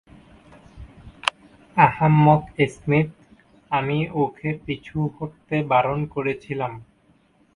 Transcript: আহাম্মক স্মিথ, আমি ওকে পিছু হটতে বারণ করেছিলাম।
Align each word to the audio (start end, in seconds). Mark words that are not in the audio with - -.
আহাম্মক 1.77 2.41
স্মিথ, 2.73 3.09
আমি 3.71 3.97
ওকে 4.23 4.49
পিছু 4.65 4.97
হটতে 5.15 5.55
বারণ 5.71 5.99
করেছিলাম। 6.05 6.73